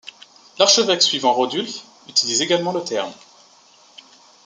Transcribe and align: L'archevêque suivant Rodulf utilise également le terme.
L'archevêque 0.57 1.03
suivant 1.03 1.31
Rodulf 1.31 1.83
utilise 2.09 2.41
également 2.41 2.71
le 2.73 2.83
terme. 2.83 3.13